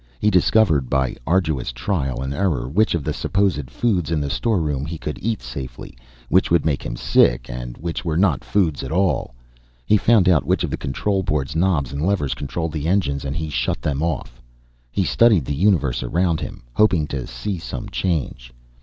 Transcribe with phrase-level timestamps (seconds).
[0.17, 4.89] He discovered, by arduous trial and error, which of the supposed foods in the storerooms
[4.89, 5.95] he could eat safely,
[6.27, 9.35] which would make him sick, and which were not foods at all.
[9.85, 13.35] He found out which of the control board's knobs and levers controlled the engines, and
[13.35, 14.41] he shut them off.
[14.91, 18.51] He studied the universe around him, hoping to see some change.